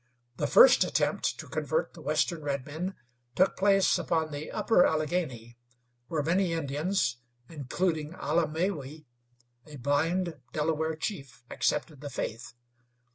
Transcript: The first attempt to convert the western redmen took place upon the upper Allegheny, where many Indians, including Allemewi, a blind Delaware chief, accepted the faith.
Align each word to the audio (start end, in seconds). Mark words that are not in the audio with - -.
The 0.37 0.47
first 0.47 0.83
attempt 0.83 1.37
to 1.39 1.47
convert 1.47 1.93
the 1.93 2.01
western 2.01 2.41
redmen 2.41 2.95
took 3.35 3.55
place 3.55 3.99
upon 3.99 4.31
the 4.31 4.49
upper 4.49 4.83
Allegheny, 4.83 5.59
where 6.07 6.23
many 6.23 6.53
Indians, 6.53 7.17
including 7.49 8.13
Allemewi, 8.13 9.05
a 9.67 9.75
blind 9.75 10.39
Delaware 10.53 10.95
chief, 10.95 11.43
accepted 11.51 12.01
the 12.01 12.09
faith. 12.09 12.55